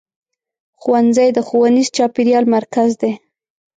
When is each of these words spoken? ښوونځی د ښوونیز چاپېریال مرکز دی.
ښوونځی 0.81 1.29
د 1.33 1.39
ښوونیز 1.47 1.87
چاپېریال 1.97 2.45
مرکز 2.55 2.89
دی. 3.01 3.11